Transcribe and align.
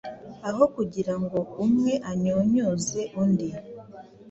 aho 0.49 0.63
kugirango 0.75 1.39
umwe 1.63 1.93
anyunyuze 2.11 3.01
undi 3.21 3.49